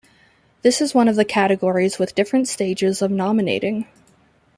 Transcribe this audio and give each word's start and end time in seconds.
This 0.63 0.81
is 0.81 0.95
one 0.95 1.07
of 1.07 1.15
the 1.15 1.23
categories 1.23 1.99
with 1.99 2.15
different 2.15 2.47
stages 2.47 3.03
of 3.03 3.11
nominating. 3.11 3.85